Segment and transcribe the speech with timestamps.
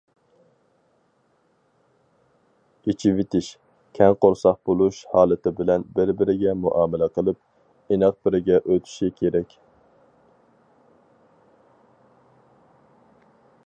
[2.91, 3.49] ئېچىۋېتىش،
[3.99, 9.55] كەڭ قورساق بولۇش ھالىتى بىلەن بىر- بىرىگە مۇئامىلە قىلىپ، ئىناق بىرگە ئۆتۈشى كېرەك.